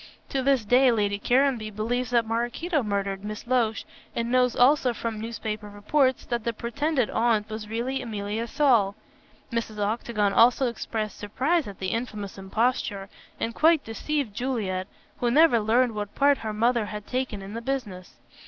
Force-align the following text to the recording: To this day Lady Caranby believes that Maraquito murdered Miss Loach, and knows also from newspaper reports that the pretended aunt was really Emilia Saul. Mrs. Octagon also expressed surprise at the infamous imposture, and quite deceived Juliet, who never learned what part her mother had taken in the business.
To 0.29 0.41
this 0.41 0.65
day 0.65 0.91
Lady 0.91 1.19
Caranby 1.19 1.69
believes 1.69 2.09
that 2.09 2.25
Maraquito 2.25 2.81
murdered 2.81 3.23
Miss 3.23 3.45
Loach, 3.45 3.85
and 4.15 4.31
knows 4.31 4.55
also 4.55 4.93
from 4.95 5.21
newspaper 5.21 5.69
reports 5.69 6.25
that 6.25 6.43
the 6.43 6.53
pretended 6.53 7.11
aunt 7.11 7.49
was 7.51 7.69
really 7.69 8.01
Emilia 8.01 8.47
Saul. 8.47 8.95
Mrs. 9.51 9.77
Octagon 9.77 10.33
also 10.33 10.67
expressed 10.69 11.19
surprise 11.19 11.67
at 11.67 11.77
the 11.77 11.89
infamous 11.89 12.39
imposture, 12.39 13.09
and 13.39 13.53
quite 13.53 13.83
deceived 13.83 14.33
Juliet, 14.33 14.87
who 15.19 15.29
never 15.29 15.59
learned 15.59 15.91
what 15.93 16.15
part 16.15 16.39
her 16.39 16.51
mother 16.51 16.87
had 16.87 17.05
taken 17.05 17.43
in 17.43 17.53
the 17.53 17.61
business. 17.61 18.15